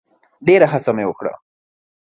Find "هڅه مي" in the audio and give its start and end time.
0.73-1.05